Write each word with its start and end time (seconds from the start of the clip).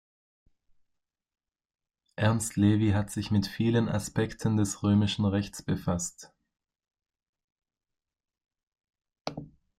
Ernst 2.15 2.55
Levy 2.55 2.89
hat 2.93 3.11
sich 3.11 3.29
mit 3.29 3.45
vielen 3.45 3.87
Aspekten 3.87 4.57
des 4.57 4.81
römischen 4.81 5.25
Rechts 5.25 5.61
befasst. 5.61 6.33